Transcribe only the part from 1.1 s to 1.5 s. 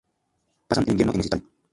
en ese estadio.